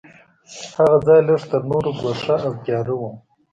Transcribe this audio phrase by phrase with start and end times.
[0.77, 3.01] هغه ځای لږ تر نورو ګوښه او تیاره و.